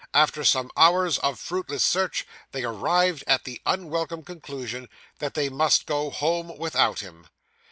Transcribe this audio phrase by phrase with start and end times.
[0.15, 4.89] After some hours of fruitless search, they arrived at the unwelcome conclusion
[5.19, 7.27] that they must go home without him.